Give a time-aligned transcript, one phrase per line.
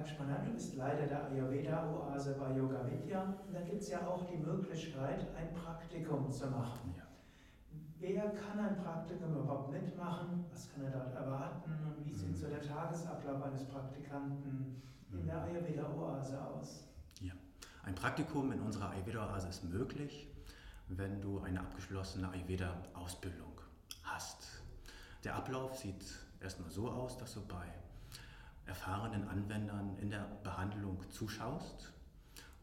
[0.00, 3.22] Lakshmana, du bist Leiter der Ayurveda-Oase bei Yoga Vidya.
[3.46, 6.94] Und da gibt es ja auch die Möglichkeit, ein Praktikum zu machen.
[6.96, 7.04] Ja.
[7.98, 10.46] Wer kann ein Praktikum überhaupt mitmachen?
[10.50, 11.70] Was kann er dort erwarten?
[11.84, 14.80] Und wie sieht so der Tagesablauf eines Praktikanten
[15.12, 15.54] in der mhm.
[15.54, 16.88] Ayurveda-Oase aus?
[17.20, 17.34] Ja,
[17.82, 20.28] ein Praktikum in unserer Ayurveda-Oase ist möglich,
[20.88, 23.60] wenn du eine abgeschlossene Ayurveda-Ausbildung
[24.04, 24.62] hast.
[25.24, 26.02] Der Ablauf sieht
[26.40, 27.66] erstmal so aus, dass du bei
[28.70, 31.92] erfahrenen Anwendern in der Behandlung zuschaust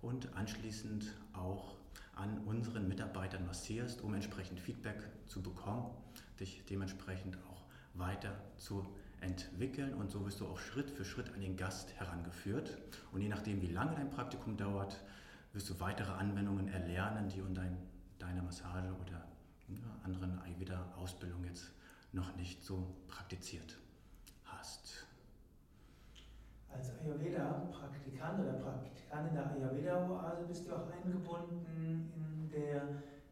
[0.02, 1.76] und anschließend auch
[2.16, 5.92] an unseren Mitarbeitern massierst, um entsprechend Feedback zu bekommen,
[6.40, 7.62] dich dementsprechend auch
[7.94, 8.86] weiter zu
[9.20, 9.94] entwickeln.
[9.96, 12.78] Und so wirst du auch Schritt für Schritt an den Gast herangeführt.
[13.12, 15.04] Und je nachdem, wie lange dein Praktikum dauert,
[15.52, 17.78] wirst du weitere Anwendungen erlernen, die in dein,
[18.18, 19.28] deiner Massage oder
[20.06, 21.70] anderen Ayurveda-Ausbildung jetzt
[22.14, 23.76] noch nicht so praktiziert
[24.46, 25.06] hast.
[26.72, 26.90] Als
[28.16, 32.82] Ayurveda-Praktikant oder Praktikant in der Ayurveda-Oase bist du auch eingebunden in der,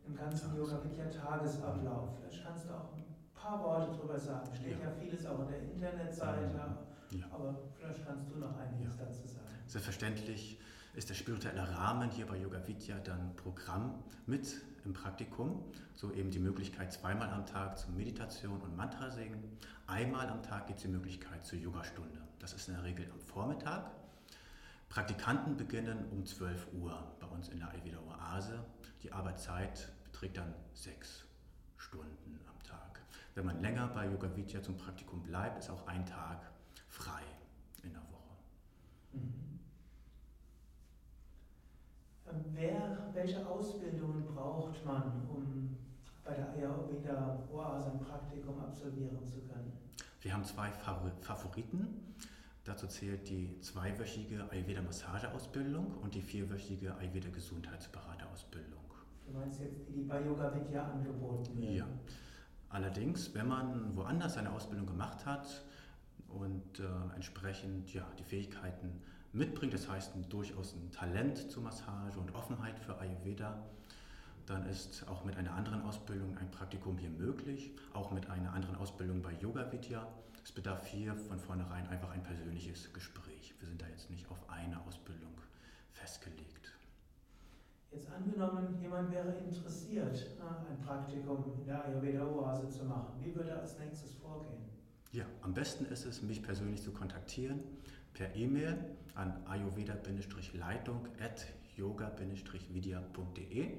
[0.05, 2.09] im ganzen Yoga-Vidya-Tagesablauf.
[2.19, 4.49] Vielleicht kannst du auch ein paar Worte darüber sagen.
[4.55, 6.59] Steht ja, ja vieles auch auf der Internetseite,
[7.11, 7.25] ja.
[7.31, 9.05] aber vielleicht kannst du noch einiges ja.
[9.05, 9.45] dazu sagen.
[9.67, 10.59] Selbstverständlich
[10.93, 15.63] ist der spirituelle Rahmen hier bei Yoga Vidya dann Programm mit im Praktikum.
[15.93, 19.57] So eben die Möglichkeit zweimal am Tag zur Meditation und Mantra singen.
[19.87, 22.21] Einmal am Tag gibt es die Möglichkeit zur Yogastunde.
[22.39, 23.91] Das ist in der Regel am Vormittag.
[24.95, 28.63] Praktikanten beginnen um 12 Uhr bei uns in der Ayurveda Oase.
[29.03, 31.25] Die Arbeitszeit beträgt dann sechs
[31.75, 33.01] Stunden am Tag.
[33.33, 36.49] Wenn man länger bei Yoga Vidya zum Praktikum bleibt, ist auch ein Tag
[36.87, 37.23] frei
[37.83, 38.37] in der Woche.
[39.11, 39.59] Mhm.
[42.53, 45.77] Wer, welche Ausbildungen braucht man, um
[46.23, 49.73] bei der Ayurveda Oase ein Praktikum absolvieren zu können?
[50.21, 52.15] Wir haben zwei Favoriten.
[52.65, 58.81] Dazu zählt die zweiwöchige Ayurveda Massageausbildung und die vierwöchige Ayurveda Gesundheitsberaterausbildung.
[59.27, 61.75] Du meinst jetzt die, die bei Yoga Vidya angeboten werden?
[61.75, 61.87] Ja.
[62.69, 65.63] Allerdings, wenn man woanders eine Ausbildung gemacht hat
[66.27, 68.99] und äh, entsprechend ja, die Fähigkeiten
[69.31, 73.63] mitbringt, das heißt ein, durchaus ein Talent zur Massage und Offenheit für Ayurveda,
[74.47, 78.75] dann ist auch mit einer anderen Ausbildung ein Praktikum hier möglich, auch mit einer anderen
[78.75, 80.07] Ausbildung bei Yoga Vidya.
[80.45, 83.55] Es bedarf hier von vornherein einfach ein persönliches Gespräch.
[83.57, 85.33] Wir sind da jetzt nicht auf eine Ausbildung
[85.91, 86.71] festgelegt.
[87.91, 93.15] Jetzt angenommen, jemand wäre interessiert, ne, ein Praktikum in der Ayurveda-Oase zu machen.
[93.23, 94.61] Wie würde er als nächstes vorgehen?
[95.13, 97.61] Ja, am besten ist es, mich persönlich zu kontaktieren
[98.13, 98.77] per E-Mail
[99.15, 103.71] an ayurveda-leitung at yoga-vidya.de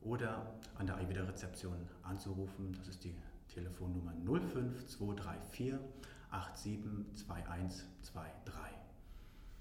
[0.00, 2.72] oder an der Ayurveda-Rezeption anzurufen.
[2.78, 3.14] Das ist die
[3.52, 5.74] Telefonnummer 05234
[6.30, 8.54] 872123.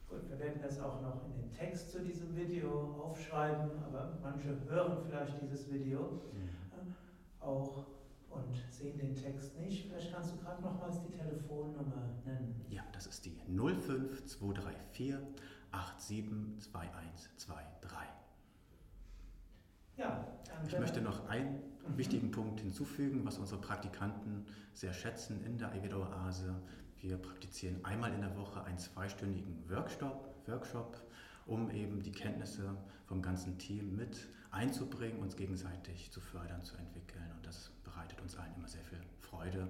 [0.07, 4.55] Gut, wir werden das auch noch in den Text zu diesem Video aufschreiben, aber manche
[4.69, 6.95] hören vielleicht dieses Video mhm.
[7.39, 7.87] auch
[8.29, 9.87] und sehen den Text nicht.
[9.87, 12.65] Vielleicht kannst du gerade nochmals die Telefonnummer nennen.
[12.69, 15.15] Ja, das ist die 05234
[15.71, 18.21] 872123.
[19.97, 20.67] Ja, danke.
[20.67, 21.97] Ich möchte noch einen mhm.
[21.97, 26.55] wichtigen Punkt hinzufügen, was unsere Praktikanten sehr schätzen in der Ayurveda Oase.
[26.99, 31.01] Wir praktizieren einmal in der Woche einen zweistündigen Workshop, Workshop,
[31.45, 32.75] um eben die Kenntnisse
[33.07, 37.31] vom ganzen Team mit einzubringen, uns gegenseitig zu fördern, zu entwickeln.
[37.35, 39.67] Und das bereitet uns allen immer sehr viel Freude.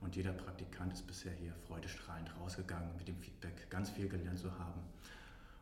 [0.00, 4.52] Und jeder Praktikant ist bisher hier freudestrahlend rausgegangen mit dem Feedback, ganz viel gelernt zu
[4.58, 4.80] haben.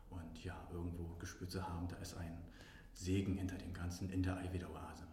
[0.09, 2.37] Und ja, irgendwo gespürt zu haben, da ist ein
[2.93, 5.03] Segen hinter dem Ganzen in der Ayurveda-Oase.